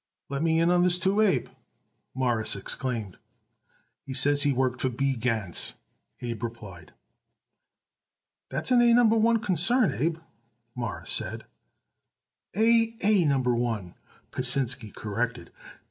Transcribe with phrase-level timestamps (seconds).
[0.29, 1.47] "Let me in on this, too, Abe,"
[2.15, 3.19] Morris exclaimed.
[4.03, 5.15] "He says he worked for B.
[5.15, 5.75] Gans,"
[6.23, 6.91] Abe replied.
[8.49, 10.17] "That's an A Number One concern, Abe,"
[10.73, 11.45] Morris said.
[12.55, 13.93] "A A Number One,"
[14.31, 15.51] Pasinsky corrected.
[15.53, 15.69] "B.